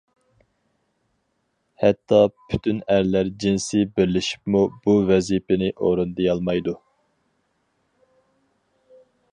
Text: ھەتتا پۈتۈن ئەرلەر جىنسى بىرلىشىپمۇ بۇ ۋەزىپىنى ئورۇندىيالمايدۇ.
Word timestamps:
ھەتتا 1.83 2.21
پۈتۈن 2.37 2.79
ئەرلەر 2.95 3.29
جىنسى 3.43 3.83
بىرلىشىپمۇ 3.99 4.63
بۇ 4.87 4.97
ۋەزىپىنى 5.11 5.71
ئورۇندىيالمايدۇ. 5.77 6.77